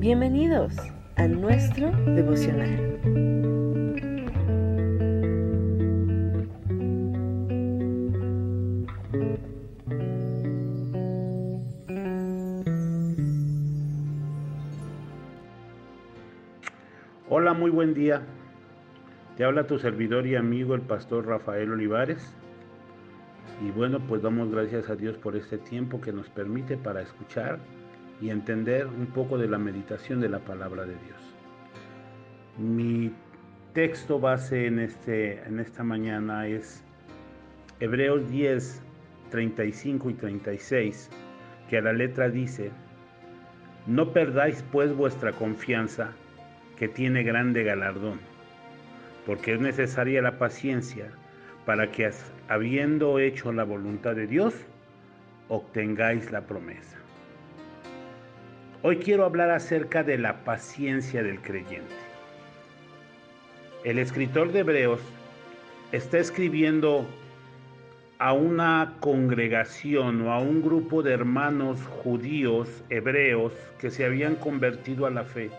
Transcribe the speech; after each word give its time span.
Bienvenidos 0.00 0.74
a 1.16 1.28
nuestro 1.28 1.90
devocional. 1.90 2.98
Hola, 17.28 17.52
muy 17.52 17.70
buen 17.70 17.92
día. 17.92 18.22
Te 19.36 19.44
habla 19.44 19.66
tu 19.66 19.78
servidor 19.78 20.26
y 20.26 20.34
amigo 20.34 20.74
el 20.74 20.80
pastor 20.80 21.26
Rafael 21.26 21.72
Olivares. 21.72 22.34
Y 23.62 23.70
bueno, 23.70 24.00
pues 24.08 24.22
damos 24.22 24.50
gracias 24.50 24.88
a 24.88 24.96
Dios 24.96 25.18
por 25.18 25.36
este 25.36 25.58
tiempo 25.58 26.00
que 26.00 26.14
nos 26.14 26.30
permite 26.30 26.78
para 26.78 27.02
escuchar 27.02 27.58
y 28.20 28.30
entender 28.30 28.86
un 28.86 29.06
poco 29.06 29.38
de 29.38 29.48
la 29.48 29.58
meditación 29.58 30.20
de 30.20 30.28
la 30.28 30.40
palabra 30.40 30.84
de 30.84 30.94
Dios. 30.94 31.36
Mi 32.58 33.12
texto 33.72 34.18
base 34.18 34.66
en, 34.66 34.78
este, 34.78 35.42
en 35.44 35.60
esta 35.60 35.82
mañana 35.82 36.46
es 36.46 36.84
Hebreos 37.80 38.28
10, 38.30 38.82
35 39.30 40.10
y 40.10 40.14
36, 40.14 41.10
que 41.68 41.78
a 41.78 41.82
la 41.82 41.92
letra 41.92 42.28
dice, 42.28 42.70
no 43.86 44.12
perdáis 44.12 44.62
pues 44.70 44.94
vuestra 44.94 45.32
confianza, 45.32 46.12
que 46.76 46.88
tiene 46.88 47.22
grande 47.22 47.62
galardón, 47.62 48.20
porque 49.26 49.54
es 49.54 49.60
necesaria 49.60 50.22
la 50.22 50.38
paciencia 50.38 51.10
para 51.64 51.90
que, 51.90 52.10
habiendo 52.48 53.18
hecho 53.18 53.52
la 53.52 53.64
voluntad 53.64 54.16
de 54.16 54.26
Dios, 54.26 54.54
obtengáis 55.48 56.32
la 56.32 56.46
promesa. 56.46 56.99
Hoy 58.82 58.96
quiero 58.96 59.26
hablar 59.26 59.50
acerca 59.50 60.02
de 60.02 60.16
la 60.16 60.42
paciencia 60.42 61.22
del 61.22 61.42
creyente. 61.42 61.94
El 63.84 63.98
escritor 63.98 64.52
de 64.52 64.60
Hebreos 64.60 65.00
está 65.92 66.16
escribiendo 66.16 67.06
a 68.18 68.32
una 68.32 68.94
congregación 69.00 70.22
o 70.22 70.32
a 70.32 70.38
un 70.38 70.62
grupo 70.62 71.02
de 71.02 71.12
hermanos 71.12 71.78
judíos, 72.02 72.70
hebreos, 72.88 73.52
que 73.78 73.90
se 73.90 74.06
habían 74.06 74.36
convertido 74.36 75.04
a 75.04 75.10
la 75.10 75.24
fe, 75.24 75.50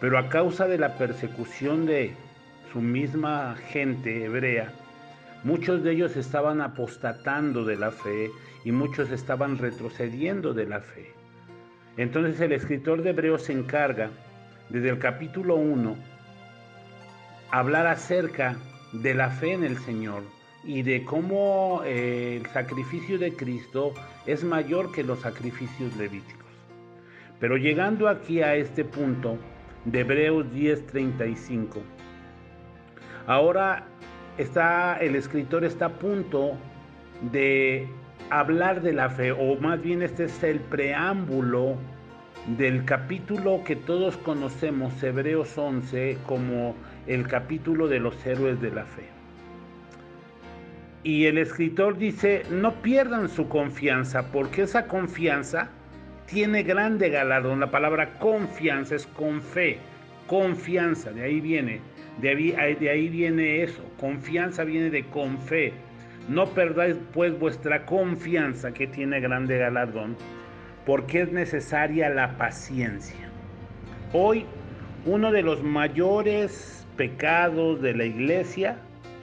pero 0.00 0.16
a 0.16 0.28
causa 0.28 0.68
de 0.68 0.78
la 0.78 0.96
persecución 0.96 1.84
de 1.84 2.12
su 2.72 2.80
misma 2.80 3.56
gente 3.56 4.26
hebrea, 4.26 4.70
muchos 5.42 5.82
de 5.82 5.90
ellos 5.90 6.14
estaban 6.14 6.60
apostatando 6.60 7.64
de 7.64 7.74
la 7.74 7.90
fe 7.90 8.30
y 8.64 8.70
muchos 8.70 9.10
estaban 9.10 9.58
retrocediendo 9.58 10.54
de 10.54 10.66
la 10.66 10.78
fe. 10.78 11.23
Entonces 11.96 12.40
el 12.40 12.52
escritor 12.52 13.02
de 13.02 13.10
Hebreos 13.10 13.42
se 13.42 13.52
encarga, 13.52 14.10
desde 14.68 14.88
el 14.88 14.98
capítulo 14.98 15.54
1, 15.56 15.96
hablar 17.50 17.86
acerca 17.86 18.56
de 18.92 19.14
la 19.14 19.30
fe 19.30 19.52
en 19.52 19.64
el 19.64 19.78
Señor 19.78 20.22
y 20.64 20.82
de 20.82 21.04
cómo 21.04 21.82
eh, 21.84 22.40
el 22.40 22.46
sacrificio 22.50 23.18
de 23.18 23.34
Cristo 23.34 23.94
es 24.26 24.42
mayor 24.42 24.90
que 24.92 25.04
los 25.04 25.20
sacrificios 25.20 25.94
levíticos. 25.96 26.44
Pero 27.38 27.56
llegando 27.56 28.08
aquí 28.08 28.40
a 28.40 28.56
este 28.56 28.84
punto 28.84 29.36
de 29.84 30.00
Hebreos 30.00 30.46
10:35, 30.52 31.80
ahora 33.26 33.84
está 34.38 34.96
el 34.96 35.14
escritor 35.14 35.64
está 35.64 35.86
a 35.86 35.92
punto 35.92 36.52
de 37.30 37.86
hablar 38.30 38.82
de 38.82 38.92
la 38.92 39.10
fe, 39.10 39.32
o 39.32 39.56
más 39.56 39.82
bien 39.82 40.02
este 40.02 40.24
es 40.24 40.42
el 40.42 40.60
preámbulo 40.60 41.76
del 42.58 42.84
capítulo 42.84 43.62
que 43.64 43.76
todos 43.76 44.16
conocemos, 44.18 45.02
Hebreos 45.02 45.56
11, 45.56 46.18
como 46.26 46.74
el 47.06 47.26
capítulo 47.26 47.88
de 47.88 48.00
los 48.00 48.26
héroes 48.26 48.60
de 48.60 48.70
la 48.70 48.84
fe. 48.84 49.08
Y 51.02 51.26
el 51.26 51.38
escritor 51.38 51.98
dice, 51.98 52.44
no 52.50 52.72
pierdan 52.82 53.28
su 53.28 53.48
confianza, 53.48 54.30
porque 54.32 54.62
esa 54.62 54.86
confianza 54.86 55.68
tiene 56.26 56.62
grande 56.62 57.10
galardón. 57.10 57.60
La 57.60 57.70
palabra 57.70 58.18
confianza 58.18 58.94
es 58.94 59.06
con 59.06 59.42
fe, 59.42 59.78
confianza, 60.26 61.12
de 61.12 61.22
ahí 61.22 61.40
viene, 61.40 61.80
de 62.20 62.28
ahí, 62.30 62.74
de 62.74 62.90
ahí 62.90 63.08
viene 63.08 63.62
eso, 63.62 63.82
confianza 64.00 64.64
viene 64.64 64.90
de 64.90 65.04
con 65.04 65.38
fe. 65.38 65.72
No 66.28 66.46
perdáis 66.46 66.96
pues 67.12 67.38
vuestra 67.38 67.84
confianza 67.84 68.72
que 68.72 68.86
tiene 68.86 69.20
grande 69.20 69.58
galardón, 69.58 70.16
porque 70.86 71.22
es 71.22 71.32
necesaria 71.32 72.08
la 72.08 72.36
paciencia. 72.38 73.28
Hoy 74.12 74.46
uno 75.06 75.32
de 75.32 75.42
los 75.42 75.62
mayores 75.62 76.86
pecados 76.96 77.82
de 77.82 77.94
la 77.94 78.04
iglesia 78.04 78.78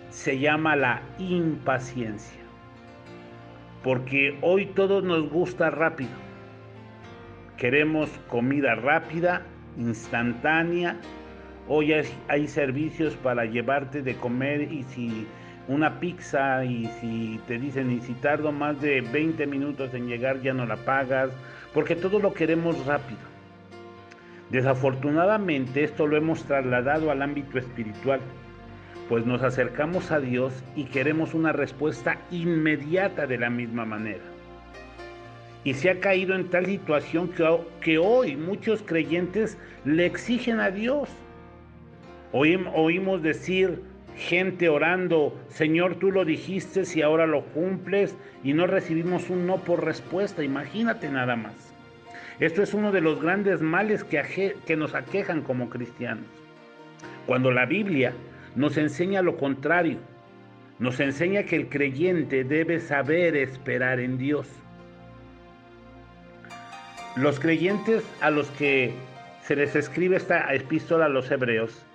se 0.09 0.37
llama 0.37 0.75
la 0.75 1.01
impaciencia, 1.17 2.39
porque 3.83 4.37
hoy 4.41 4.67
todo 4.67 5.01
nos 5.01 5.29
gusta 5.29 5.69
rápido. 5.69 6.11
Queremos 7.57 8.09
comida 8.27 8.75
rápida, 8.75 9.43
instantánea. 9.77 10.97
Hoy 11.67 11.93
hay, 12.27 12.47
servicios 12.47 13.15
para 13.15 13.45
llevarte 13.45 14.01
de 14.01 14.15
comer 14.15 14.71
y 14.71 14.83
si 14.83 15.27
una 15.71 15.99
pizza 15.99 16.63
y 16.65 16.85
si 16.99 17.39
te 17.47 17.57
dicen 17.57 17.91
y 17.91 18.01
si 18.01 18.13
tardo 18.13 18.51
más 18.51 18.81
de 18.81 19.01
20 19.01 19.47
minutos 19.47 19.93
en 19.93 20.07
llegar 20.07 20.41
ya 20.41 20.53
no 20.53 20.65
la 20.65 20.75
pagas, 20.75 21.31
porque 21.73 21.95
todo 21.95 22.19
lo 22.19 22.33
queremos 22.33 22.85
rápido. 22.85 23.19
Desafortunadamente 24.49 25.83
esto 25.83 26.07
lo 26.07 26.17
hemos 26.17 26.43
trasladado 26.43 27.09
al 27.09 27.21
ámbito 27.21 27.57
espiritual, 27.57 28.19
pues 29.07 29.25
nos 29.25 29.43
acercamos 29.43 30.11
a 30.11 30.19
Dios 30.19 30.53
y 30.75 30.85
queremos 30.85 31.33
una 31.33 31.53
respuesta 31.53 32.17
inmediata 32.31 33.25
de 33.27 33.37
la 33.37 33.49
misma 33.49 33.85
manera. 33.85 34.23
Y 35.63 35.73
se 35.75 35.89
ha 35.89 35.99
caído 35.99 36.35
en 36.35 36.49
tal 36.49 36.65
situación 36.65 37.29
que, 37.29 37.45
que 37.81 37.97
hoy 37.97 38.35
muchos 38.35 38.81
creyentes 38.81 39.57
le 39.85 40.05
exigen 40.05 40.59
a 40.59 40.71
Dios. 40.71 41.07
oímos 42.33 43.21
decir, 43.21 43.90
gente 44.17 44.69
orando, 44.69 45.37
Señor, 45.49 45.95
tú 45.95 46.11
lo 46.11 46.25
dijiste 46.25 46.83
y 46.93 47.01
ahora 47.01 47.27
lo 47.27 47.43
cumples 47.45 48.15
y 48.43 48.53
no 48.53 48.67
recibimos 48.67 49.29
un 49.29 49.47
no 49.47 49.57
por 49.57 49.83
respuesta, 49.83 50.43
imagínate 50.43 51.09
nada 51.09 51.35
más. 51.35 51.73
Esto 52.39 52.63
es 52.63 52.73
uno 52.73 52.91
de 52.91 53.01
los 53.01 53.21
grandes 53.21 53.61
males 53.61 54.03
que, 54.03 54.55
que 54.65 54.75
nos 54.75 54.95
aquejan 54.95 55.41
como 55.41 55.69
cristianos. 55.69 56.25
Cuando 57.27 57.51
la 57.51 57.65
Biblia 57.65 58.13
nos 58.55 58.77
enseña 58.77 59.21
lo 59.21 59.37
contrario, 59.37 59.97
nos 60.79 60.99
enseña 60.99 61.43
que 61.43 61.55
el 61.55 61.69
creyente 61.69 62.43
debe 62.43 62.79
saber 62.79 63.35
esperar 63.35 63.99
en 63.99 64.17
Dios. 64.17 64.47
Los 67.15 67.39
creyentes 67.39 68.03
a 68.21 68.31
los 68.31 68.49
que 68.51 68.93
se 69.43 69.55
les 69.55 69.75
escribe 69.75 70.17
esta 70.17 70.53
epístola 70.53 71.05
a 71.05 71.09
los 71.09 71.29
hebreos 71.29 71.85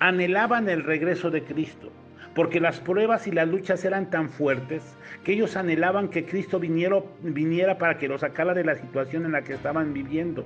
anhelaban 0.00 0.68
el 0.68 0.82
regreso 0.82 1.30
de 1.30 1.44
Cristo, 1.44 1.92
porque 2.34 2.58
las 2.58 2.80
pruebas 2.80 3.26
y 3.26 3.30
las 3.30 3.48
luchas 3.48 3.84
eran 3.84 4.10
tan 4.10 4.30
fuertes 4.30 4.82
que 5.24 5.32
ellos 5.32 5.56
anhelaban 5.56 6.08
que 6.08 6.24
Cristo 6.24 6.58
viniera, 6.58 7.78
para 7.78 7.98
que 7.98 8.08
los 8.08 8.22
sacara 8.22 8.54
de 8.54 8.64
la 8.64 8.74
situación 8.74 9.26
en 9.26 9.32
la 9.32 9.42
que 9.42 9.54
estaban 9.54 9.92
viviendo. 9.92 10.44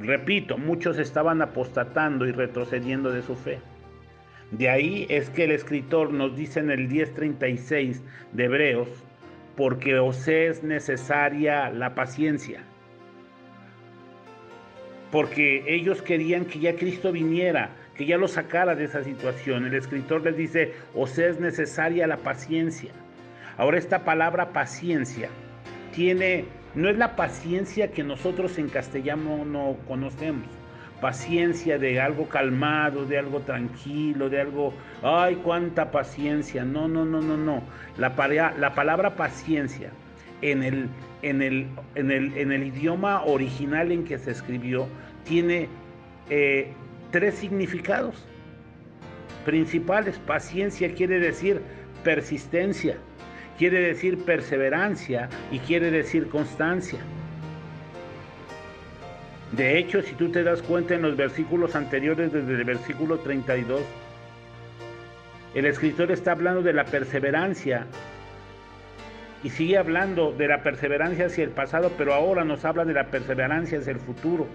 Repito, 0.00 0.58
muchos 0.58 0.98
estaban 0.98 1.40
apostatando 1.40 2.26
y 2.26 2.32
retrocediendo 2.32 3.12
de 3.12 3.22
su 3.22 3.36
fe. 3.36 3.60
De 4.50 4.68
ahí 4.68 5.06
es 5.08 5.30
que 5.30 5.44
el 5.44 5.52
escritor 5.52 6.12
nos 6.12 6.34
dice 6.34 6.60
en 6.60 6.70
el 6.70 6.88
10:36 6.88 8.02
de 8.32 8.44
Hebreos, 8.44 8.88
porque 9.56 9.98
os 9.98 10.26
es 10.26 10.62
necesaria 10.62 11.70
la 11.70 11.94
paciencia. 11.94 12.62
Porque 15.10 15.64
ellos 15.66 16.02
querían 16.02 16.44
que 16.44 16.58
ya 16.58 16.76
Cristo 16.76 17.12
viniera 17.12 17.70
que 17.98 18.06
ya 18.06 18.16
lo 18.16 18.28
sacara 18.28 18.76
de 18.76 18.84
esa 18.84 19.02
situación. 19.02 19.66
El 19.66 19.74
escritor 19.74 20.22
les 20.22 20.36
dice, 20.36 20.72
os 20.94 21.18
es 21.18 21.40
necesaria 21.40 22.06
la 22.06 22.18
paciencia. 22.18 22.92
Ahora 23.56 23.78
esta 23.78 24.04
palabra 24.04 24.52
paciencia 24.52 25.28
tiene, 25.92 26.44
no 26.76 26.88
es 26.88 26.96
la 26.96 27.16
paciencia 27.16 27.90
que 27.90 28.04
nosotros 28.04 28.56
en 28.56 28.68
castellano 28.68 29.44
no 29.44 29.76
conocemos. 29.88 30.46
Paciencia 31.00 31.78
de 31.78 32.00
algo 32.00 32.28
calmado, 32.28 33.04
de 33.04 33.18
algo 33.18 33.40
tranquilo, 33.40 34.28
de 34.28 34.40
algo, 34.40 34.72
ay, 35.02 35.36
cuánta 35.42 35.90
paciencia. 35.90 36.64
No, 36.64 36.86
no, 36.86 37.04
no, 37.04 37.20
no, 37.20 37.36
no. 37.36 37.62
La, 37.96 38.14
la 38.56 38.74
palabra 38.74 39.16
paciencia 39.16 39.90
en 40.42 40.62
el, 40.62 40.88
en, 41.22 41.42
el, 41.42 41.66
en, 41.94 42.10
el, 42.10 42.36
en 42.36 42.52
el 42.52 42.66
idioma 42.66 43.22
original 43.24 43.90
en 43.92 44.04
que 44.04 44.18
se 44.18 44.30
escribió 44.30 44.86
tiene 45.24 45.68
eh, 46.30 46.72
tres 47.10 47.34
significados 47.34 48.24
principales. 49.44 50.18
Paciencia 50.18 50.94
quiere 50.94 51.18
decir 51.18 51.60
persistencia, 52.04 52.96
quiere 53.58 53.80
decir 53.80 54.18
perseverancia 54.24 55.28
y 55.50 55.58
quiere 55.60 55.90
decir 55.90 56.28
constancia. 56.28 56.98
De 59.52 59.78
hecho, 59.78 60.02
si 60.02 60.14
tú 60.14 60.30
te 60.30 60.42
das 60.42 60.60
cuenta 60.62 60.94
en 60.94 61.02
los 61.02 61.16
versículos 61.16 61.74
anteriores, 61.74 62.32
desde 62.32 62.52
el 62.52 62.64
versículo 62.64 63.18
32, 63.18 63.80
el 65.54 65.64
escritor 65.64 66.12
está 66.12 66.32
hablando 66.32 66.62
de 66.62 66.74
la 66.74 66.84
perseverancia 66.84 67.86
y 69.42 69.50
sigue 69.50 69.78
hablando 69.78 70.32
de 70.32 70.48
la 70.48 70.62
perseverancia 70.62 71.26
hacia 71.26 71.44
el 71.44 71.50
pasado, 71.50 71.92
pero 71.96 72.14
ahora 72.14 72.44
nos 72.44 72.64
habla 72.64 72.84
de 72.84 72.94
la 72.94 73.04
perseverancia 73.04 73.78
hacia 73.78 73.92
el 73.92 74.00
futuro. 74.00 74.46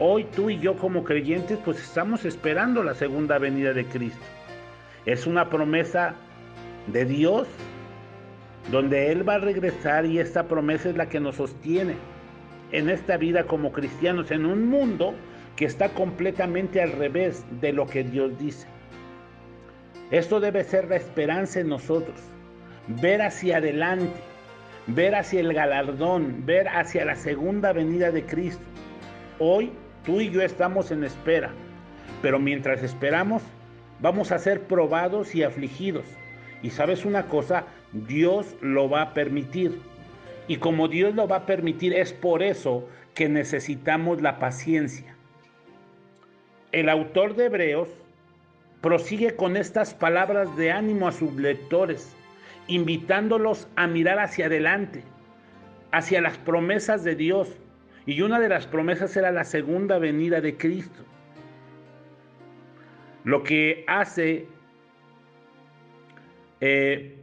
Hoy 0.00 0.24
tú 0.24 0.50
y 0.50 0.58
yo 0.58 0.76
como 0.76 1.04
creyentes 1.04 1.58
pues 1.64 1.78
estamos 1.78 2.24
esperando 2.24 2.82
la 2.82 2.94
segunda 2.94 3.38
venida 3.38 3.72
de 3.72 3.84
Cristo. 3.84 4.24
Es 5.06 5.26
una 5.26 5.50
promesa 5.50 6.14
de 6.86 7.04
Dios 7.04 7.46
donde 8.70 9.12
Él 9.12 9.28
va 9.28 9.34
a 9.34 9.38
regresar 9.38 10.06
y 10.06 10.18
esta 10.18 10.48
promesa 10.48 10.88
es 10.88 10.96
la 10.96 11.08
que 11.08 11.20
nos 11.20 11.36
sostiene 11.36 11.96
en 12.72 12.88
esta 12.88 13.16
vida 13.16 13.44
como 13.44 13.72
cristianos, 13.72 14.30
en 14.30 14.46
un 14.46 14.68
mundo 14.68 15.14
que 15.54 15.66
está 15.66 15.90
completamente 15.90 16.82
al 16.82 16.92
revés 16.92 17.44
de 17.60 17.72
lo 17.72 17.86
que 17.86 18.02
Dios 18.02 18.36
dice. 18.38 18.66
Esto 20.10 20.40
debe 20.40 20.64
ser 20.64 20.88
la 20.88 20.96
esperanza 20.96 21.60
en 21.60 21.68
nosotros, 21.68 22.20
ver 22.88 23.22
hacia 23.22 23.58
adelante, 23.58 24.20
ver 24.86 25.14
hacia 25.14 25.40
el 25.40 25.52
galardón, 25.52 26.44
ver 26.44 26.68
hacia 26.68 27.04
la 27.04 27.16
segunda 27.16 27.72
venida 27.72 28.10
de 28.10 28.24
Cristo. 28.24 28.64
Hoy 29.38 29.72
tú 30.04 30.20
y 30.20 30.30
yo 30.30 30.42
estamos 30.42 30.90
en 30.90 31.04
espera, 31.04 31.50
pero 32.22 32.38
mientras 32.38 32.82
esperamos, 32.82 33.42
vamos 34.00 34.32
a 34.32 34.38
ser 34.38 34.62
probados 34.62 35.34
y 35.34 35.42
afligidos. 35.42 36.04
Y 36.62 36.70
sabes 36.70 37.04
una 37.04 37.26
cosa, 37.26 37.64
Dios 37.92 38.56
lo 38.60 38.88
va 38.88 39.02
a 39.02 39.14
permitir. 39.14 39.80
Y 40.48 40.56
como 40.56 40.88
Dios 40.88 41.14
lo 41.14 41.26
va 41.26 41.36
a 41.36 41.46
permitir, 41.46 41.94
es 41.94 42.12
por 42.12 42.42
eso 42.42 42.88
que 43.14 43.28
necesitamos 43.28 44.20
la 44.20 44.38
paciencia. 44.38 45.14
El 46.72 46.88
autor 46.88 47.36
de 47.36 47.46
Hebreos 47.46 47.88
prosigue 48.80 49.36
con 49.36 49.56
estas 49.56 49.94
palabras 49.94 50.54
de 50.56 50.72
ánimo 50.72 51.08
a 51.08 51.12
sus 51.12 51.32
lectores, 51.34 52.14
invitándolos 52.66 53.68
a 53.76 53.86
mirar 53.86 54.18
hacia 54.18 54.46
adelante, 54.46 55.02
hacia 55.92 56.20
las 56.20 56.38
promesas 56.38 57.04
de 57.04 57.14
Dios. 57.14 57.56
Y 58.06 58.20
una 58.20 58.38
de 58.40 58.48
las 58.48 58.66
promesas 58.66 59.16
era 59.16 59.30
la 59.30 59.44
segunda 59.44 59.98
venida 59.98 60.40
de 60.40 60.56
Cristo. 60.56 61.02
Lo 63.24 63.42
que 63.42 63.84
hace, 63.86 64.46
eh, 66.60 67.16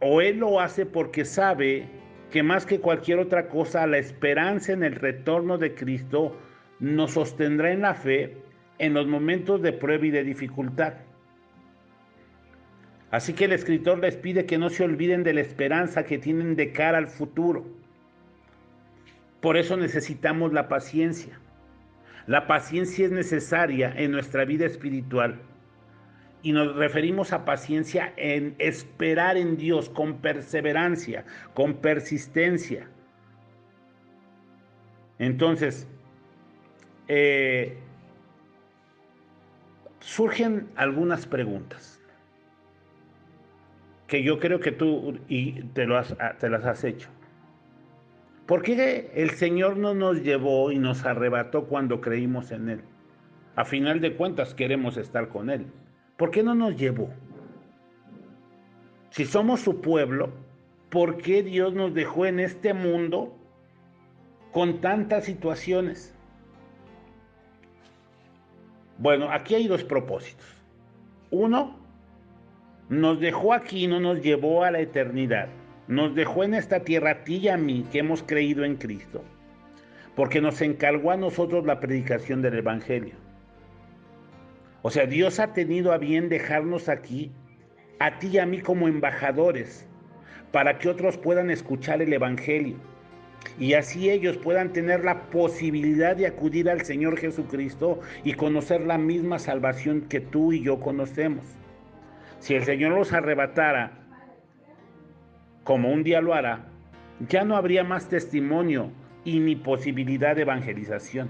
o 0.00 0.20
Él 0.20 0.38
lo 0.38 0.60
hace 0.60 0.84
porque 0.84 1.24
sabe 1.24 1.86
que 2.30 2.42
más 2.42 2.66
que 2.66 2.80
cualquier 2.80 3.18
otra 3.18 3.48
cosa, 3.48 3.86
la 3.86 3.98
esperanza 3.98 4.72
en 4.72 4.84
el 4.84 4.94
retorno 4.94 5.58
de 5.58 5.74
Cristo 5.74 6.36
nos 6.78 7.12
sostendrá 7.12 7.72
en 7.72 7.82
la 7.82 7.94
fe 7.94 8.36
en 8.78 8.94
los 8.94 9.06
momentos 9.06 9.60
de 9.62 9.72
prueba 9.72 10.06
y 10.06 10.10
de 10.10 10.24
dificultad. 10.24 10.94
Así 13.10 13.32
que 13.32 13.46
el 13.46 13.52
escritor 13.52 13.98
les 13.98 14.16
pide 14.16 14.46
que 14.46 14.58
no 14.58 14.70
se 14.70 14.84
olviden 14.84 15.24
de 15.24 15.34
la 15.34 15.40
esperanza 15.40 16.04
que 16.04 16.18
tienen 16.18 16.54
de 16.54 16.72
cara 16.72 16.98
al 16.98 17.08
futuro. 17.08 17.66
Por 19.40 19.56
eso 19.56 19.76
necesitamos 19.76 20.52
la 20.52 20.68
paciencia. 20.68 21.40
La 22.26 22.46
paciencia 22.46 23.06
es 23.06 23.10
necesaria 23.10 23.92
en 23.96 24.12
nuestra 24.12 24.44
vida 24.44 24.66
espiritual 24.66 25.40
y 26.42 26.52
nos 26.52 26.76
referimos 26.76 27.32
a 27.32 27.44
paciencia 27.44 28.12
en 28.16 28.54
esperar 28.58 29.36
en 29.36 29.56
Dios 29.56 29.90
con 29.90 30.18
perseverancia, 30.18 31.24
con 31.54 31.74
persistencia. 31.74 32.88
Entonces, 35.18 35.88
eh, 37.08 37.76
surgen 39.98 40.68
algunas 40.76 41.26
preguntas 41.26 41.99
que 44.10 44.24
yo 44.24 44.40
creo 44.40 44.58
que 44.58 44.72
tú 44.72 45.20
y 45.28 45.62
te, 45.68 45.86
te 46.40 46.50
las 46.50 46.66
has 46.66 46.82
hecho. 46.82 47.08
¿Por 48.44 48.60
qué 48.62 49.12
el 49.14 49.30
Señor 49.30 49.76
no 49.76 49.94
nos 49.94 50.24
llevó 50.24 50.72
y 50.72 50.78
nos 50.80 51.06
arrebató 51.06 51.66
cuando 51.66 52.00
creímos 52.00 52.50
en 52.50 52.70
Él? 52.70 52.80
A 53.54 53.64
final 53.64 54.00
de 54.00 54.16
cuentas 54.16 54.52
queremos 54.52 54.96
estar 54.96 55.28
con 55.28 55.48
Él. 55.48 55.66
¿Por 56.16 56.32
qué 56.32 56.42
no 56.42 56.56
nos 56.56 56.76
llevó? 56.76 57.08
Si 59.10 59.24
somos 59.26 59.60
su 59.60 59.80
pueblo, 59.80 60.30
¿por 60.88 61.18
qué 61.18 61.44
Dios 61.44 61.72
nos 61.72 61.94
dejó 61.94 62.26
en 62.26 62.40
este 62.40 62.74
mundo 62.74 63.38
con 64.50 64.80
tantas 64.80 65.24
situaciones? 65.24 66.12
Bueno, 68.98 69.30
aquí 69.30 69.54
hay 69.54 69.68
dos 69.68 69.84
propósitos. 69.84 70.46
Uno, 71.30 71.79
nos 72.90 73.20
dejó 73.20 73.54
aquí, 73.54 73.86
no 73.86 74.00
nos 74.00 74.20
llevó 74.20 74.64
a 74.64 74.70
la 74.72 74.80
eternidad. 74.80 75.48
Nos 75.86 76.14
dejó 76.14 76.44
en 76.44 76.54
esta 76.54 76.80
tierra 76.80 77.10
a 77.12 77.24
ti 77.24 77.36
y 77.36 77.48
a 77.48 77.56
mí 77.56 77.86
que 77.90 78.00
hemos 78.00 78.22
creído 78.22 78.64
en 78.64 78.76
Cristo, 78.76 79.24
porque 80.14 80.40
nos 80.40 80.60
encargó 80.60 81.12
a 81.12 81.16
nosotros 81.16 81.64
la 81.64 81.80
predicación 81.80 82.42
del 82.42 82.58
Evangelio. 82.58 83.14
O 84.82 84.90
sea, 84.90 85.06
Dios 85.06 85.38
ha 85.38 85.52
tenido 85.52 85.92
a 85.92 85.98
bien 85.98 86.28
dejarnos 86.28 86.88
aquí, 86.88 87.30
a 88.00 88.18
ti 88.18 88.28
y 88.32 88.38
a 88.38 88.46
mí 88.46 88.60
como 88.60 88.88
embajadores, 88.88 89.86
para 90.50 90.78
que 90.78 90.88
otros 90.88 91.16
puedan 91.16 91.48
escuchar 91.50 92.02
el 92.02 92.12
Evangelio 92.12 92.76
y 93.58 93.74
así 93.74 94.10
ellos 94.10 94.36
puedan 94.36 94.72
tener 94.72 95.04
la 95.04 95.30
posibilidad 95.30 96.16
de 96.16 96.26
acudir 96.26 96.68
al 96.68 96.84
Señor 96.84 97.18
Jesucristo 97.18 98.00
y 98.24 98.34
conocer 98.34 98.82
la 98.82 98.98
misma 98.98 99.38
salvación 99.38 100.02
que 100.02 100.20
tú 100.20 100.52
y 100.52 100.62
yo 100.62 100.80
conocemos. 100.80 101.44
Si 102.40 102.54
el 102.54 102.64
Señor 102.64 102.92
los 102.92 103.12
arrebatara, 103.12 103.92
como 105.62 105.92
un 105.92 106.02
día 106.02 106.22
lo 106.22 106.32
hará, 106.32 106.64
ya 107.28 107.44
no 107.44 107.54
habría 107.54 107.84
más 107.84 108.08
testimonio 108.08 108.90
y 109.24 109.40
ni 109.40 109.56
posibilidad 109.56 110.34
de 110.34 110.42
evangelización. 110.42 111.28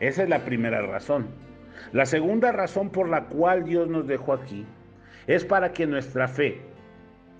Esa 0.00 0.22
es 0.22 0.28
la 0.30 0.46
primera 0.46 0.80
razón. 0.80 1.26
La 1.92 2.06
segunda 2.06 2.50
razón 2.50 2.88
por 2.88 3.10
la 3.10 3.24
cual 3.24 3.64
Dios 3.64 3.88
nos 3.88 4.06
dejó 4.06 4.32
aquí 4.32 4.64
es 5.26 5.44
para 5.44 5.74
que 5.74 5.86
nuestra 5.86 6.26
fe, 6.28 6.62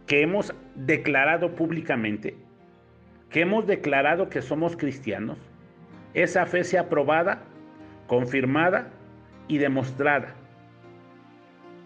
que 0.07 0.21
hemos 0.21 0.55
declarado 0.75 1.55
públicamente, 1.55 2.37
que 3.31 3.41
hemos 3.41 3.67
declarado 3.67 4.29
que 4.29 4.43
somos 4.43 4.77
cristianos, 4.77 5.39
esa 6.13 6.45
fe 6.45 6.63
sea 6.63 6.83
aprobada, 6.83 7.41
confirmada 8.07 8.91
y 9.49 9.57
demostrada 9.57 10.35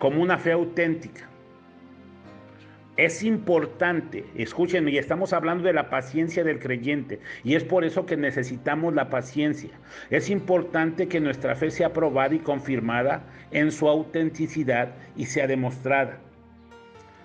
como 0.03 0.21
una 0.21 0.37
fe 0.37 0.51
auténtica. 0.51 1.29
Es 2.97 3.23
importante, 3.23 4.25
escúchenme, 4.35 4.91
y 4.91 4.99
estamos 4.99 5.33
hablando 5.33 5.63
de 5.63 5.73
la 5.73 5.91
paciencia 5.91 6.43
del 6.43 6.59
creyente, 6.59 7.21
y 7.45 7.55
es 7.55 7.63
por 7.63 7.85
eso 7.85 8.05
que 8.05 8.17
necesitamos 8.17 8.95
la 8.95 9.11
paciencia. 9.11 9.71
Es 10.11 10.29
importante 10.29 11.07
que 11.07 11.21
nuestra 11.21 11.55
fe 11.55 11.71
sea 11.71 11.93
probada 11.93 12.35
y 12.35 12.41
confirmada 12.41 13.23
en 13.53 13.71
su 13.71 13.89
autenticidad 13.89 14.93
y 15.15 15.27
sea 15.27 15.47
demostrada. 15.47 16.19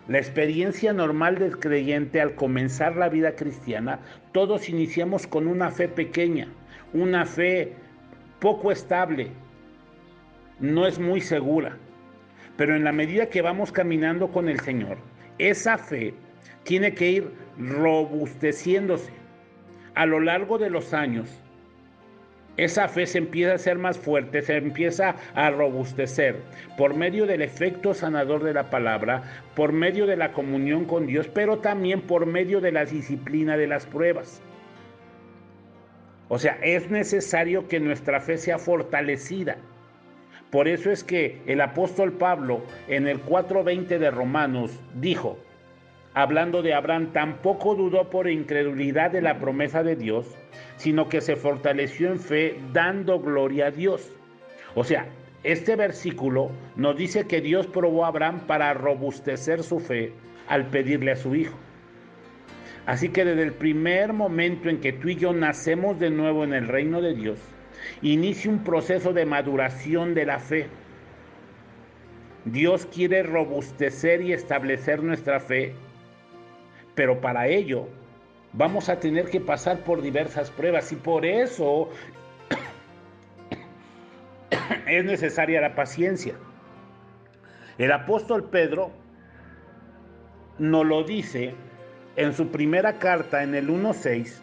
La 0.08 0.20
experiencia 0.20 0.94
normal 0.94 1.40
del 1.40 1.58
creyente 1.58 2.22
al 2.22 2.36
comenzar 2.36 2.96
la 2.96 3.10
vida 3.10 3.32
cristiana, 3.36 4.02
todos 4.34 4.70
iniciamos 4.70 5.26
con 5.26 5.48
una 5.48 5.72
fe 5.72 5.88
pequeña, 5.88 6.48
una 6.94 7.26
fe 7.26 7.74
poco 8.40 8.72
estable, 8.72 9.32
no 10.60 10.86
es 10.86 11.00
muy 11.00 11.22
segura, 11.22 11.76
pero 12.58 12.76
en 12.76 12.84
la 12.84 12.92
medida 12.92 13.30
que 13.30 13.42
vamos 13.42 13.72
caminando 13.72 14.30
con 14.32 14.50
el 14.50 14.60
Señor, 14.60 14.98
esa 15.38 15.78
fe 15.78 16.14
tiene 16.64 16.94
que 16.94 17.12
ir 17.12 17.32
robusteciéndose 17.58 19.12
a 19.96 20.06
lo 20.06 20.20
largo 20.20 20.58
de 20.58 20.70
los 20.70 20.94
años. 20.94 21.30
Esa 22.58 22.88
fe 22.88 23.06
se 23.06 23.20
empieza 23.20 23.54
a 23.54 23.58
ser 23.60 23.78
más 23.78 24.00
fuerte, 24.00 24.42
se 24.42 24.58
empieza 24.58 25.16
a 25.36 25.52
robustecer 25.52 26.38
por 26.76 26.96
medio 26.96 27.28
del 27.28 27.44
efecto 27.44 27.94
sanador 27.94 28.44
de 28.44 28.54
la 28.54 28.72
palabra, 28.72 29.22
por 29.56 29.72
medio 29.72 30.08
de 30.08 30.18
la 30.18 30.32
comunión 30.32 30.86
con 30.86 31.06
Dios, 31.06 31.28
pero 31.28 31.60
también 31.60 32.02
por 32.02 32.26
medio 32.26 32.60
de 32.60 32.72
la 32.72 32.86
disciplina 32.86 33.58
de 33.58 33.68
las 33.68 33.86
pruebas. 33.86 34.42
O 36.30 36.40
sea, 36.40 36.58
es 36.64 36.90
necesario 36.90 37.68
que 37.68 37.80
nuestra 37.80 38.20
fe 38.20 38.38
sea 38.38 38.58
fortalecida. 38.58 39.58
Por 40.52 40.68
eso 40.68 40.92
es 40.92 41.04
que 41.04 41.42
el 41.46 41.60
apóstol 41.60 42.14
Pablo 42.14 42.62
en 42.88 43.08
el 43.08 43.24
4.20 43.24 43.98
de 43.98 44.12
Romanos 44.12 44.80
dijo, 44.96 45.38
hablando 46.14 46.62
de 46.62 46.74
Abraham, 46.74 47.12
tampoco 47.12 47.76
dudó 47.76 48.10
por 48.10 48.30
incredulidad 48.30 49.12
de 49.12 49.22
la 49.22 49.40
promesa 49.40 49.84
de 49.84 49.96
Dios, 49.96 50.26
sino 50.78 51.10
que 51.10 51.22
se 51.22 51.36
fortaleció 51.36 52.12
en 52.12 52.20
fe 52.20 52.60
dando 52.72 53.20
gloria 53.20 53.68
a 53.68 53.72
Dios. 53.72 54.12
O 54.76 54.84
sea, 54.84 55.08
este 55.44 55.76
versículo 55.76 56.52
nos 56.76 56.96
dice 56.96 57.28
que 57.28 57.42
Dios 57.42 57.68
probó 57.68 58.06
a 58.06 58.10
Abraham 58.10 58.48
para 58.48 58.74
robustecer 58.74 59.64
su 59.64 59.80
fe 59.80 60.14
al 60.48 60.68
pedirle 60.68 61.12
a 61.12 61.16
su 61.18 61.36
hijo. 61.36 61.58
Así 62.86 63.10
que 63.10 63.26
desde 63.26 63.44
el 63.44 63.54
primer 63.54 64.14
momento 64.14 64.70
en 64.70 64.80
que 64.80 64.94
tú 64.94 65.10
y 65.10 65.16
yo 65.18 65.34
nacemos 65.34 66.00
de 66.00 66.10
nuevo 66.10 66.46
en 66.46 66.54
el 66.54 66.70
reino 66.70 67.02
de 67.02 67.14
Dios, 67.14 67.38
inicia 68.02 68.52
un 68.52 68.64
proceso 68.64 69.14
de 69.14 69.26
maduración 69.26 70.14
de 70.14 70.26
la 70.26 70.40
fe. 70.40 70.68
Dios 72.46 72.86
quiere 72.86 73.24
robustecer 73.24 74.22
y 74.22 74.34
establecer 74.34 75.04
nuestra 75.04 75.40
fe, 75.40 75.74
pero 76.96 77.20
para 77.20 77.48
ello 77.48 77.88
vamos 78.54 78.90
a 78.90 79.00
tener 79.00 79.30
que 79.30 79.42
pasar 79.42 79.80
por 79.80 80.02
diversas 80.02 80.50
pruebas 80.52 80.92
y 80.92 80.96
por 80.96 81.26
eso 81.26 81.90
es 84.88 85.04
necesaria 85.04 85.62
la 85.62 85.76
paciencia. 85.76 86.36
El 87.78 87.92
apóstol 87.92 88.46
Pedro 88.46 88.92
nos 90.58 90.86
lo 90.86 91.04
dice 91.04 91.54
en 92.16 92.34
su 92.34 92.48
primera 92.48 92.98
carta, 92.98 93.44
en 93.44 93.54
el 93.54 93.70
1.6, 93.70 94.40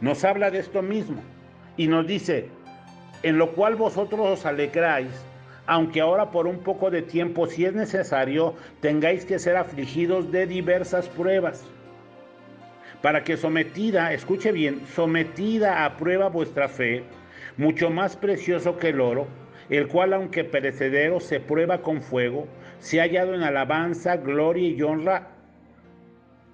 nos 0.00 0.24
habla 0.24 0.50
de 0.50 0.58
esto 0.58 0.82
mismo 0.82 1.22
y 1.78 1.86
nos 1.86 2.06
dice, 2.06 2.48
en 3.22 3.38
lo 3.38 3.52
cual 3.52 3.76
vosotros 3.76 4.20
os 4.20 4.44
alegráis, 4.44 5.08
aunque 5.66 6.00
ahora 6.00 6.30
por 6.30 6.46
un 6.46 6.58
poco 6.58 6.90
de 6.90 7.02
tiempo, 7.02 7.46
si 7.46 7.64
es 7.64 7.72
necesario, 7.72 8.54
tengáis 8.80 9.24
que 9.24 9.38
ser 9.38 9.56
afligidos 9.56 10.30
de 10.30 10.46
diversas 10.46 11.08
pruebas, 11.08 11.64
para 13.00 13.22
que 13.22 13.36
sometida, 13.36 14.12
escuche 14.12 14.50
bien, 14.50 14.82
sometida 14.94 15.84
a 15.84 15.96
prueba 15.96 16.28
vuestra 16.28 16.68
fe, 16.68 17.04
mucho 17.56 17.90
más 17.90 18.16
precioso 18.16 18.76
que 18.76 18.88
el 18.88 19.00
oro, 19.00 19.26
el 19.70 19.86
cual 19.86 20.14
aunque 20.14 20.42
perecedero 20.44 21.20
se 21.20 21.38
prueba 21.38 21.80
con 21.80 22.02
fuego, 22.02 22.48
se 22.80 23.00
ha 23.00 23.04
hallado 23.04 23.34
en 23.34 23.42
alabanza, 23.42 24.16
gloria 24.16 24.68
y 24.68 24.82
honra 24.82 25.28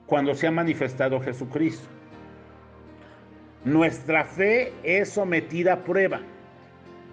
cuando 0.06 0.34
se 0.34 0.46
ha 0.46 0.50
manifestado 0.50 1.20
Jesucristo. 1.20 1.93
Nuestra 3.64 4.24
fe 4.24 4.74
es 4.82 5.08
sometida 5.08 5.72
a 5.72 5.84
prueba 5.84 6.20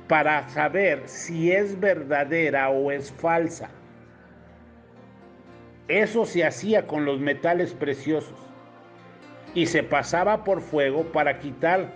para 0.10 0.50
saber 0.50 1.04
si 1.06 1.50
es 1.50 1.80
verdadera 1.80 2.70
o 2.70 2.92
es 2.92 3.10
falsa. 3.10 3.70
Eso 5.88 6.26
se 6.26 6.44
hacía 6.44 6.88
con 6.88 7.06
los 7.06 7.22
metales 7.22 7.74
preciosos 7.74 8.38
y 9.54 9.66
se 9.66 9.82
pasaba 9.84 10.44
por 10.44 10.62
fuego 10.62 11.06
para 11.14 11.40
quitar 11.40 11.94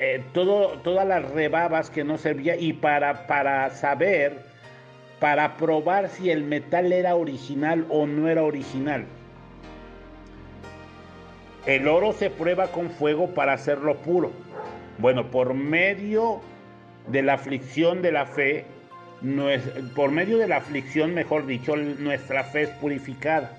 eh, 0.00 0.24
todo, 0.32 0.78
todas 0.80 1.06
las 1.06 1.30
rebabas 1.30 1.88
que 1.88 2.02
no 2.02 2.18
servían 2.18 2.56
y 2.58 2.72
para, 2.72 3.28
para 3.28 3.70
saber, 3.70 4.42
para 5.20 5.56
probar 5.56 6.08
si 6.08 6.30
el 6.30 6.42
metal 6.42 6.92
era 6.92 7.14
original 7.14 7.86
o 7.90 8.08
no 8.08 8.28
era 8.28 8.42
original. 8.42 9.04
El 11.66 11.88
oro 11.88 12.12
se 12.12 12.30
prueba 12.30 12.68
con 12.68 12.90
fuego 12.90 13.34
para 13.34 13.52
hacerlo 13.52 13.96
puro. 13.96 14.32
Bueno, 14.98 15.30
por 15.30 15.54
medio 15.54 16.40
de 17.08 17.22
la 17.22 17.34
aflicción 17.34 18.02
de 18.02 18.12
la 18.12 18.26
fe, 18.26 18.64
por 19.94 20.10
medio 20.10 20.38
de 20.38 20.48
la 20.48 20.56
aflicción, 20.56 21.14
mejor 21.14 21.46
dicho, 21.46 21.76
nuestra 21.76 22.44
fe 22.44 22.62
es 22.62 22.70
purificada. 22.70 23.52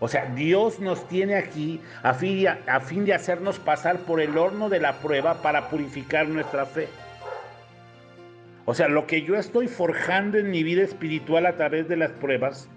O 0.00 0.08
sea, 0.08 0.26
Dios 0.26 0.78
nos 0.78 1.08
tiene 1.08 1.34
aquí 1.34 1.80
a 2.02 2.14
fin, 2.14 2.42
de, 2.42 2.48
a 2.48 2.80
fin 2.80 3.04
de 3.04 3.14
hacernos 3.14 3.58
pasar 3.58 3.98
por 4.00 4.20
el 4.20 4.38
horno 4.38 4.68
de 4.68 4.78
la 4.78 5.00
prueba 5.00 5.42
para 5.42 5.68
purificar 5.68 6.28
nuestra 6.28 6.66
fe. 6.66 6.88
O 8.64 8.74
sea, 8.74 8.86
lo 8.88 9.06
que 9.06 9.22
yo 9.22 9.34
estoy 9.34 9.66
forjando 9.66 10.38
en 10.38 10.50
mi 10.50 10.62
vida 10.62 10.82
espiritual 10.82 11.46
a 11.46 11.56
través 11.56 11.88
de 11.88 11.96
las 11.96 12.10
pruebas, 12.12 12.68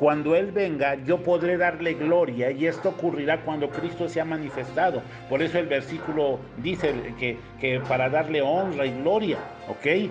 cuando 0.00 0.34
Él 0.34 0.50
venga, 0.50 0.94
yo 1.04 1.18
podré 1.18 1.58
darle 1.58 1.92
gloria 1.92 2.50
y 2.50 2.66
esto 2.66 2.88
ocurrirá 2.88 3.42
cuando 3.42 3.68
Cristo 3.68 4.08
se 4.08 4.18
ha 4.18 4.24
manifestado. 4.24 5.02
Por 5.28 5.42
eso 5.42 5.58
el 5.58 5.66
versículo 5.66 6.38
dice 6.56 6.94
que 7.18 7.80
para 7.86 8.08
darle 8.08 8.40
honra 8.40 8.86
y 8.86 8.98
gloria, 9.02 9.36
¿ok? 9.68 10.10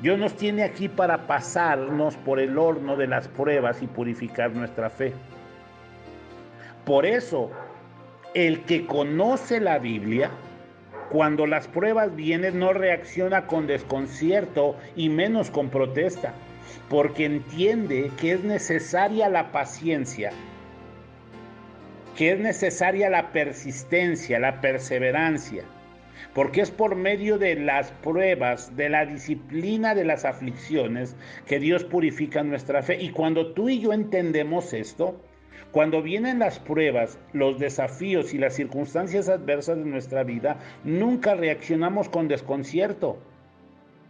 Dios 0.00 0.16
nos 0.16 0.32
tiene 0.34 0.62
aquí 0.62 0.88
para 0.88 1.26
pasarnos 1.26 2.14
por 2.18 2.38
el 2.38 2.56
horno 2.56 2.94
de 2.94 3.08
las 3.08 3.26
pruebas 3.26 3.82
y 3.82 3.88
purificar 3.88 4.52
nuestra 4.52 4.90
fe. 4.90 5.12
Por 6.84 7.04
eso, 7.04 7.50
el 8.32 8.60
que 8.60 8.86
conoce 8.86 9.58
la 9.58 9.80
Biblia, 9.80 10.30
cuando 11.10 11.48
las 11.48 11.66
pruebas 11.66 12.14
vienen, 12.14 12.60
no 12.60 12.72
reacciona 12.72 13.48
con 13.48 13.66
desconcierto 13.66 14.76
y 14.94 15.08
menos 15.08 15.50
con 15.50 15.68
protesta 15.68 16.32
porque 16.88 17.24
entiende 17.24 18.10
que 18.18 18.32
es 18.32 18.44
necesaria 18.44 19.28
la 19.28 19.52
paciencia, 19.52 20.30
que 22.16 22.32
es 22.32 22.40
necesaria 22.40 23.10
la 23.10 23.32
persistencia, 23.32 24.38
la 24.38 24.60
perseverancia, 24.60 25.64
porque 26.34 26.60
es 26.60 26.70
por 26.70 26.96
medio 26.96 27.38
de 27.38 27.54
las 27.56 27.92
pruebas, 27.92 28.74
de 28.76 28.88
la 28.88 29.06
disciplina 29.06 29.94
de 29.94 30.04
las 30.04 30.24
aflicciones, 30.24 31.16
que 31.46 31.58
Dios 31.58 31.84
purifica 31.84 32.42
nuestra 32.42 32.82
fe. 32.82 33.00
Y 33.00 33.10
cuando 33.10 33.52
tú 33.52 33.68
y 33.68 33.80
yo 33.80 33.92
entendemos 33.92 34.72
esto, 34.72 35.20
cuando 35.70 36.02
vienen 36.02 36.38
las 36.38 36.58
pruebas, 36.58 37.18
los 37.32 37.58
desafíos 37.58 38.32
y 38.32 38.38
las 38.38 38.54
circunstancias 38.54 39.28
adversas 39.28 39.76
de 39.78 39.84
nuestra 39.84 40.24
vida, 40.24 40.58
nunca 40.82 41.34
reaccionamos 41.34 42.08
con 42.08 42.26
desconcierto 42.26 43.18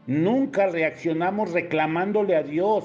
Nunca 0.08 0.68
reaccionamos 0.68 1.52
reclamándole 1.52 2.34
a 2.34 2.42
Dios 2.42 2.82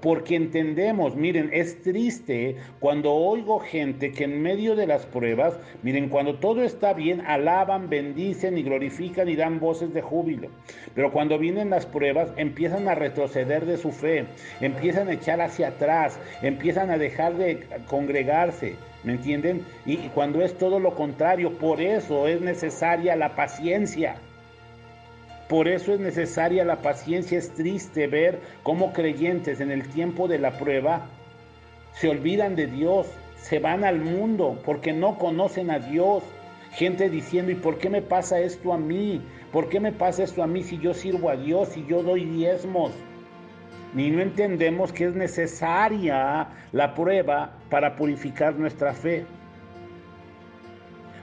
porque 0.00 0.36
entendemos, 0.36 1.16
miren, 1.16 1.50
es 1.52 1.82
triste 1.82 2.54
cuando 2.78 3.12
oigo 3.12 3.58
gente 3.58 4.12
que 4.12 4.22
en 4.22 4.40
medio 4.42 4.76
de 4.76 4.86
las 4.86 5.04
pruebas, 5.04 5.58
miren, 5.82 6.08
cuando 6.08 6.36
todo 6.36 6.62
está 6.62 6.92
bien, 6.92 7.20
alaban, 7.22 7.90
bendicen 7.90 8.56
y 8.56 8.62
glorifican 8.62 9.28
y 9.28 9.34
dan 9.34 9.58
voces 9.58 9.92
de 9.92 10.02
júbilo. 10.02 10.50
Pero 10.94 11.10
cuando 11.10 11.36
vienen 11.36 11.68
las 11.68 11.84
pruebas, 11.84 12.30
empiezan 12.36 12.86
a 12.86 12.94
retroceder 12.94 13.66
de 13.66 13.76
su 13.76 13.90
fe, 13.90 14.26
empiezan 14.60 15.08
a 15.08 15.14
echar 15.14 15.40
hacia 15.40 15.66
atrás, 15.66 16.16
empiezan 16.42 16.90
a 16.90 16.98
dejar 16.98 17.34
de 17.34 17.66
congregarse. 17.88 18.76
¿Me 19.02 19.14
entienden? 19.14 19.66
Y 19.84 19.96
cuando 20.14 20.42
es 20.42 20.56
todo 20.56 20.78
lo 20.78 20.94
contrario, 20.94 21.58
por 21.58 21.80
eso 21.80 22.28
es 22.28 22.40
necesaria 22.40 23.16
la 23.16 23.34
paciencia. 23.34 24.14
Por 25.52 25.68
eso 25.68 25.92
es 25.92 26.00
necesaria 26.00 26.64
la 26.64 26.80
paciencia. 26.80 27.36
Es 27.36 27.52
triste 27.52 28.06
ver 28.06 28.40
cómo 28.62 28.94
creyentes 28.94 29.60
en 29.60 29.70
el 29.70 29.86
tiempo 29.86 30.26
de 30.26 30.38
la 30.38 30.52
prueba 30.52 31.10
se 31.92 32.08
olvidan 32.08 32.56
de 32.56 32.68
Dios, 32.68 33.06
se 33.36 33.58
van 33.58 33.84
al 33.84 34.00
mundo 34.00 34.58
porque 34.64 34.94
no 34.94 35.18
conocen 35.18 35.70
a 35.70 35.78
Dios. 35.78 36.22
Gente 36.72 37.10
diciendo, 37.10 37.52
¿y 37.52 37.56
por 37.56 37.76
qué 37.76 37.90
me 37.90 38.00
pasa 38.00 38.40
esto 38.40 38.72
a 38.72 38.78
mí? 38.78 39.20
¿Por 39.52 39.68
qué 39.68 39.78
me 39.78 39.92
pasa 39.92 40.22
esto 40.22 40.42
a 40.42 40.46
mí 40.46 40.62
si 40.62 40.78
yo 40.78 40.94
sirvo 40.94 41.28
a 41.28 41.36
Dios, 41.36 41.76
y 41.76 41.84
yo 41.84 42.02
doy 42.02 42.24
diezmos? 42.24 42.92
Ni 43.92 44.10
no 44.10 44.22
entendemos 44.22 44.90
que 44.90 45.04
es 45.04 45.14
necesaria 45.14 46.48
la 46.72 46.94
prueba 46.94 47.52
para 47.68 47.96
purificar 47.96 48.54
nuestra 48.54 48.94
fe. 48.94 49.26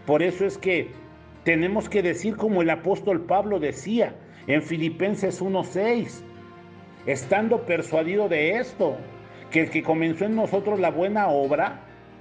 Por 0.05 0.21
eso 0.21 0.45
es 0.45 0.55
que 0.55 0.91
tenemos 1.49 1.89
que 1.89 2.03
decir 2.03 2.35
como 2.35 2.61
el 2.61 2.69
apóstol 2.69 3.21
Pablo 3.21 3.59
decía 3.59 4.13
en 4.45 4.61
Filipenses 4.61 5.41
1:6, 5.41 6.23
estando 7.07 7.65
persuadido 7.65 8.29
de 8.29 8.59
esto, 8.59 8.97
que 9.49 9.61
el 9.61 9.71
que 9.71 9.81
comenzó 9.81 10.25
en 10.25 10.35
nosotros 10.35 10.79
la 10.79 10.91
buena 10.91 11.27
obra, 11.29 11.79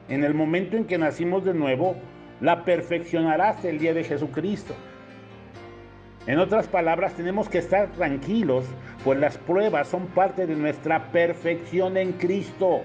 en 0.08 0.25
el 0.25 0.32
momento 0.32 0.78
en 0.78 0.87
que 0.87 0.97
nacimos 0.97 1.44
de 1.44 1.52
nuevo, 1.52 1.94
la 2.40 2.64
perfeccionará 2.64 3.50
hasta 3.50 3.68
el 3.68 3.78
día 3.78 3.92
de 3.92 4.02
Jesucristo. 4.02 4.73
En 6.26 6.38
otras 6.38 6.66
palabras, 6.66 7.12
tenemos 7.12 7.50
que 7.50 7.58
estar 7.58 7.92
tranquilos, 7.92 8.64
pues 9.04 9.18
las 9.18 9.37
pruebas 9.37 9.88
son 9.88 10.06
parte 10.06 10.47
de 10.47 10.56
nuestra 10.56 11.12
perfección 11.12 11.99
en 11.99 12.12
Cristo. 12.12 12.80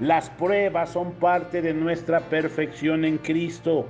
Las 0.00 0.28
pruebas 0.28 0.90
son 0.90 1.12
parte 1.12 1.62
de 1.62 1.72
nuestra 1.72 2.20
perfección 2.20 3.06
en 3.06 3.16
Cristo. 3.16 3.86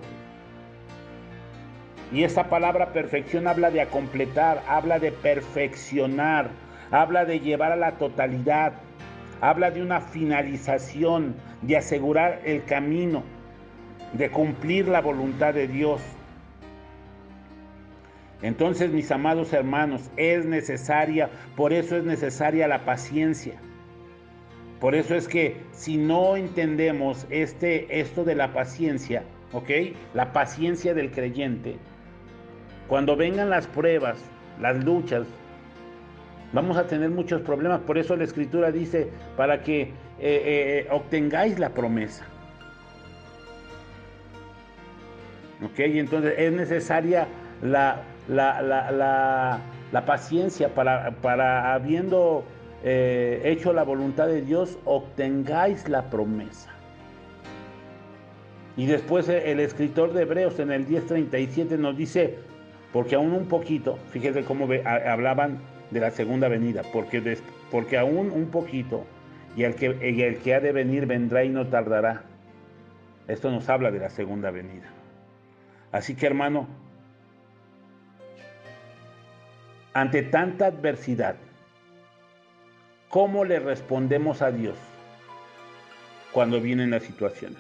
Y 2.13 2.25
esa 2.25 2.51
palabra 2.51 2.93
perfección 2.93 3.47
habla 3.47 3.71
de 3.71 3.87
completar, 3.87 4.63
habla 4.69 4.99
de 4.99 5.13
perfeccionar, 5.13 6.51
habla 6.91 7.25
de 7.25 7.41
llevar 7.41 7.73
a 7.73 7.77
la 7.77 7.93
totalidad, 7.93 8.75
habla 9.41 9.71
de 9.71 9.81
una 9.81 10.01
finalización, 10.03 11.35
de 11.63 11.79
asegurar 11.79 12.43
el 12.45 12.65
camino, 12.65 13.23
de 14.13 14.31
cumplir 14.31 14.89
la 14.89 15.01
voluntad 15.01 15.55
de 15.55 15.67
Dios. 15.67 16.03
Entonces, 18.43 18.91
mis 18.91 19.11
amados 19.11 19.55
hermanos, 19.55 20.11
es 20.19 20.45
necesaria, 20.45 21.31
por 21.57 21.73
eso 21.73 21.97
es 21.97 22.05
necesaria 22.05 22.69
la 22.69 22.81
paciencia. 22.81 23.55
Por 24.81 24.97
eso 24.97 25.15
es 25.15 25.29
que 25.29 25.57
si 25.71 25.97
no 25.97 26.37
entendemos 26.37 27.27
este, 27.31 28.01
esto 28.01 28.25
de 28.25 28.35
la 28.35 28.53
paciencia, 28.53 29.23
¿ok? 29.53 29.71
La 30.13 30.33
paciencia 30.33 30.93
del 30.93 31.13
creyente, 31.13 31.77
cuando 32.89 33.17
vengan 33.17 33.51
las 33.51 33.67
pruebas, 33.67 34.19
las 34.61 34.85
luchas, 34.85 35.27
vamos 36.53 36.77
a 36.77 36.87
tener 36.87 37.11
muchos 37.11 37.41
problemas. 37.43 37.81
Por 37.81 37.99
eso 37.99 38.17
la 38.17 38.25
escritura 38.25 38.71
dice, 38.71 39.09
para 39.37 39.63
que 39.63 39.83
eh, 39.83 39.89
eh, 40.21 40.89
obtengáis 40.91 41.59
la 41.59 41.71
promesa. 41.71 42.25
¿Ok? 45.65 45.79
Entonces 45.79 46.35
es 46.39 46.53
necesaria 46.53 47.27
la, 47.63 48.03
la, 48.29 49.61
paciencia 50.07 50.75
para, 50.75 51.13
para 51.23 51.75
habiendo 51.75 52.45
eh, 52.83 53.41
hecho 53.45 53.73
la 53.73 53.85
voluntad 53.85 54.27
de 54.27 54.43
Dios, 54.43 54.79
obtengáis 54.85 55.89
la 55.89 56.11
promesa. 56.11 56.71
Y 58.77 58.87
después 58.87 59.29
el 59.29 59.61
escritor 59.61 60.13
de 60.13 60.23
Hebreos 60.23 60.59
en 60.59 60.73
el 60.73 60.87
10:37 60.89 61.79
nos 61.79 61.97
dice, 61.97 62.39
porque 62.93 63.15
aún 63.15 63.33
un 63.33 63.47
poquito, 63.47 63.99
fíjese 64.11 64.45
cómo 64.45 64.69
hablaban 64.85 65.59
de 65.91 66.01
la 66.01 66.11
segunda 66.11 66.49
venida, 66.49 66.83
porque, 66.93 67.39
porque 67.71 67.97
aún 67.99 68.31
un 68.31 68.51
poquito, 68.51 69.07
y 69.57 69.65
el, 69.65 69.75
que, 69.75 69.87
el 69.87 70.39
que 70.39 70.55
ha 70.55 70.61
de 70.61 70.73
venir 70.73 71.07
vendrá 71.07 71.45
y 71.45 71.49
no 71.49 71.67
tardará. 71.67 72.25
Esto 73.29 73.51
nos 73.51 73.69
habla 73.69 73.91
de 73.91 73.99
la 73.99 74.11
segunda 74.11 74.51
venida. 74.51 74.91
Así 75.91 76.15
que 76.15 76.27
hermano, 76.27 76.67
ante 79.95 80.23
tanta 80.23 80.67
adversidad, 80.67 81.37
¿cómo 83.09 83.45
le 83.45 83.59
respondemos 83.59 84.41
a 84.43 84.51
Dios 84.51 84.77
cuando 86.33 86.61
vienen 86.61 86.91
las 86.91 87.03
situaciones? 87.03 87.59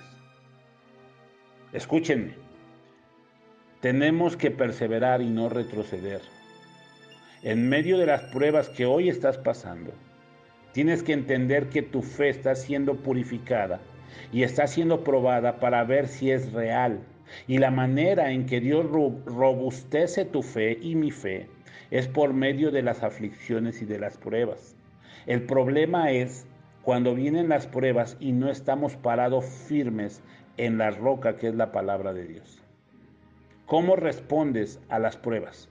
Escúchenme, 1.72 2.34
tenemos 3.82 4.36
que 4.36 4.52
perseverar 4.52 5.22
y 5.22 5.28
no 5.28 5.48
retroceder. 5.48 6.20
En 7.42 7.68
medio 7.68 7.98
de 7.98 8.06
las 8.06 8.22
pruebas 8.22 8.68
que 8.68 8.86
hoy 8.86 9.08
estás 9.08 9.38
pasando, 9.38 9.90
tienes 10.70 11.02
que 11.02 11.12
entender 11.12 11.68
que 11.68 11.82
tu 11.82 12.00
fe 12.00 12.28
está 12.28 12.54
siendo 12.54 12.94
purificada 12.94 13.80
y 14.32 14.44
está 14.44 14.68
siendo 14.68 15.02
probada 15.02 15.58
para 15.58 15.82
ver 15.82 16.06
si 16.06 16.30
es 16.30 16.52
real. 16.52 17.00
Y 17.48 17.58
la 17.58 17.72
manera 17.72 18.30
en 18.30 18.46
que 18.46 18.60
Dios 18.60 18.86
robustece 18.86 20.26
tu 20.26 20.44
fe 20.44 20.78
y 20.80 20.94
mi 20.94 21.10
fe 21.10 21.48
es 21.90 22.06
por 22.06 22.32
medio 22.34 22.70
de 22.70 22.82
las 22.82 23.02
aflicciones 23.02 23.82
y 23.82 23.84
de 23.84 23.98
las 23.98 24.16
pruebas. 24.16 24.76
El 25.26 25.42
problema 25.42 26.12
es 26.12 26.46
cuando 26.82 27.16
vienen 27.16 27.48
las 27.48 27.66
pruebas 27.66 28.16
y 28.20 28.30
no 28.30 28.48
estamos 28.48 28.94
parados 28.94 29.44
firmes 29.44 30.22
en 30.56 30.78
la 30.78 30.92
roca 30.92 31.36
que 31.36 31.48
es 31.48 31.56
la 31.56 31.72
palabra 31.72 32.12
de 32.12 32.28
Dios. 32.28 32.61
¿Cómo 33.72 33.96
respondes 33.96 34.78
a 34.90 34.98
las 34.98 35.16
pruebas? 35.16 35.70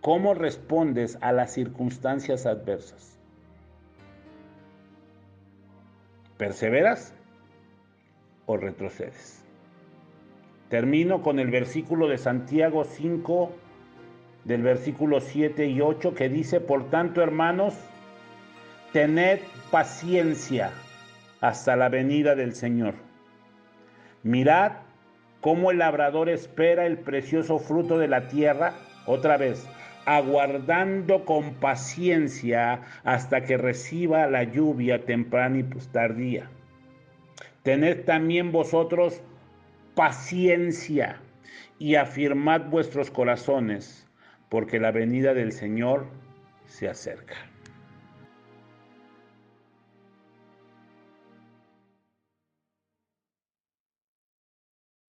¿Cómo 0.00 0.32
respondes 0.32 1.18
a 1.20 1.32
las 1.32 1.52
circunstancias 1.52 2.46
adversas? 2.46 3.18
¿Perseveras 6.38 7.12
o 8.46 8.56
retrocedes? 8.56 9.44
Termino 10.70 11.20
con 11.20 11.38
el 11.38 11.50
versículo 11.50 12.08
de 12.08 12.16
Santiago 12.16 12.84
5, 12.84 13.50
del 14.44 14.62
versículo 14.62 15.20
7 15.20 15.66
y 15.66 15.82
8, 15.82 16.14
que 16.14 16.30
dice, 16.30 16.60
por 16.60 16.88
tanto, 16.88 17.20
hermanos, 17.20 17.74
tened 18.94 19.40
paciencia 19.70 20.70
hasta 21.42 21.76
la 21.76 21.90
venida 21.90 22.34
del 22.34 22.54
Señor. 22.54 22.94
Mirad 24.22 24.85
cómo 25.46 25.70
el 25.70 25.78
labrador 25.78 26.28
espera 26.28 26.86
el 26.86 26.98
precioso 26.98 27.60
fruto 27.60 27.98
de 28.00 28.08
la 28.08 28.26
tierra, 28.26 28.74
otra 29.06 29.36
vez, 29.36 29.64
aguardando 30.04 31.24
con 31.24 31.54
paciencia 31.54 32.80
hasta 33.04 33.42
que 33.44 33.56
reciba 33.56 34.26
la 34.26 34.42
lluvia 34.42 35.04
temprana 35.04 35.58
y 35.58 35.62
pues 35.62 35.86
tardía. 35.86 36.50
Tened 37.62 38.06
también 38.06 38.50
vosotros 38.50 39.22
paciencia 39.94 41.20
y 41.78 41.94
afirmad 41.94 42.62
vuestros 42.62 43.12
corazones, 43.12 44.04
porque 44.48 44.80
la 44.80 44.90
venida 44.90 45.32
del 45.32 45.52
Señor 45.52 46.08
se 46.64 46.88
acerca. 46.88 47.36